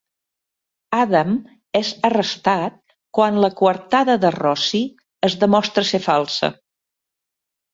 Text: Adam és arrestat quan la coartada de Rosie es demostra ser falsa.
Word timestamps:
Adam 0.99 1.35
és 1.79 1.91
arrestat 2.09 2.79
quan 3.19 3.37
la 3.45 3.51
coartada 3.61 4.17
de 4.25 4.33
Rosie 4.37 4.89
es 5.29 5.37
demostra 5.45 5.89
ser 5.91 6.01
falsa. 6.11 6.51